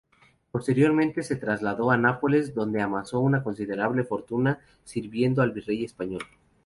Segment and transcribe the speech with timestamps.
[0.51, 6.23] Posteriormente se trasladó a Nápoles, donde amasó una considerable fortuna sirviendo al virrey español.